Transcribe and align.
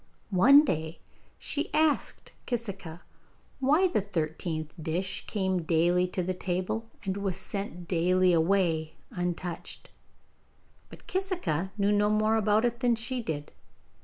One 0.31 0.65
day 0.65 0.97
she 1.37 1.71
asked 1.75 2.31
Kisika 2.47 3.01
why 3.59 3.87
the 3.87 4.01
thirteenth 4.01 4.73
dish 4.81 5.23
came 5.27 5.61
daily 5.61 6.07
to 6.07 6.23
the 6.23 6.33
table 6.33 6.89
and 7.05 7.17
was 7.17 7.37
sent 7.37 7.87
daily 7.87 8.33
away 8.33 8.95
untouched, 9.11 9.91
but 10.89 11.05
Kisika 11.05 11.69
knew 11.77 11.91
no 11.91 12.09
more 12.09 12.35
about 12.35 12.65
it 12.65 12.79
than 12.79 12.95
she 12.95 13.21
did. 13.21 13.51